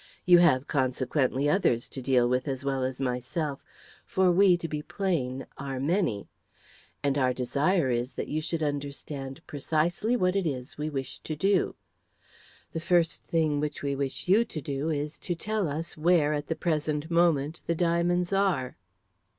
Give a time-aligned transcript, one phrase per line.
[0.25, 3.63] You have, consequently, others to deal with as well as myself,
[4.03, 6.27] for we, to be plain, are many.
[7.03, 11.35] And our desire is that you should understand precisely what it is we wish to
[11.35, 11.75] do.
[12.71, 16.47] The first thing which we wish you to do is to tell us where, at
[16.47, 18.77] the present moment, the diamonds are?"